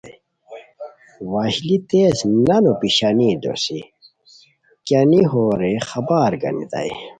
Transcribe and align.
وشلی 1.33 1.77
تیز 1.89 2.17
نانو 2.47 2.73
پیشانی 2.81 3.29
دوسی 3.43 3.79
کیانی 4.85 5.21
ہو 5.29 5.43
رے 5.59 5.73
خبر 5.89 6.31
گانیتائے 6.41 6.93